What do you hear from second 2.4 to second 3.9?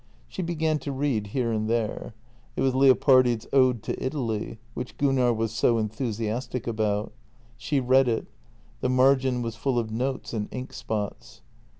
It was Leopardi's" Ode